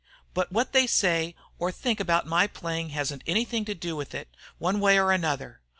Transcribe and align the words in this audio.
But 0.33 0.51
what 0.51 0.73
they 0.73 0.87
say 0.87 1.35
or 1.59 1.71
think 1.71 1.99
about 1.99 2.25
my 2.25 2.47
playing 2.47 2.89
hasn't 2.89 3.21
anything 3.27 3.65
to 3.65 3.75
do 3.75 3.95
with 3.95 4.15
it, 4.15 4.29
one 4.57 4.79
way 4.79 4.99
or 4.99 5.11
another. 5.11 5.59